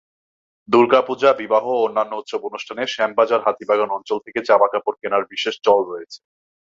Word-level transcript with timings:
দুর্গাপূজা, 0.69 1.29
বিবাহ 1.33 1.63
ও 1.71 1.83
অন্যান্য 1.83 2.13
উৎসব 2.15 2.41
অনুষ্ঠানে 2.45 2.83
শ্যামবাজার-হাতিবাগান 2.87 3.89
অঞ্চল 3.91 4.17
থেকে 4.25 4.39
জামাকাপড় 4.47 4.97
কেনার 5.01 5.23
বিশেষ 5.25 5.55
চল 5.63 5.79
রয়েছে। 5.83 6.19